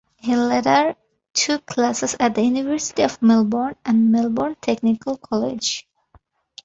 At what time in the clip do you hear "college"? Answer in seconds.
5.17-5.87